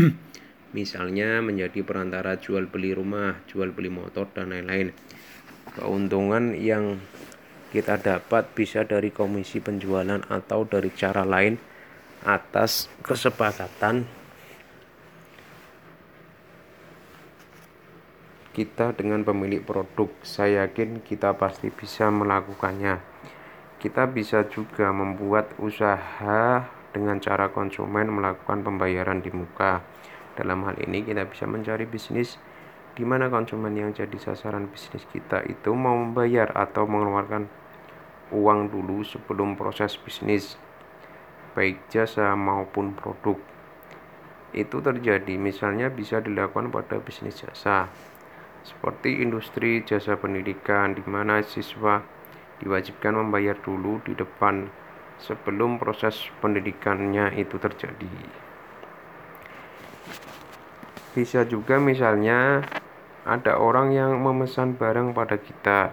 [0.76, 4.94] Misalnya menjadi perantara jual beli rumah, jual beli motor, dan lain-lain.
[5.76, 7.02] Keuntungan yang
[7.70, 11.54] kita dapat bisa dari komisi penjualan atau dari cara lain
[12.26, 14.04] atas kesepakatan
[18.50, 20.10] kita dengan pemilik produk.
[20.26, 22.98] Saya yakin kita pasti bisa melakukannya.
[23.80, 29.82] Kita bisa juga membuat usaha dengan cara konsumen melakukan pembayaran di muka.
[30.34, 32.38] Dalam hal ini kita bisa mencari bisnis
[32.94, 37.46] di mana konsumen yang jadi sasaran bisnis kita itu mau membayar atau mengeluarkan
[38.30, 40.54] uang dulu sebelum proses bisnis,
[41.54, 43.38] baik jasa maupun produk.
[44.50, 47.90] Itu terjadi misalnya bisa dilakukan pada bisnis jasa,
[48.66, 52.02] seperti industri jasa pendidikan di mana siswa
[52.60, 54.68] diwajibkan membayar dulu di depan
[55.20, 58.12] sebelum proses pendidikannya itu terjadi.
[61.12, 62.64] Bisa juga misalnya
[63.26, 65.92] ada orang yang memesan barang pada kita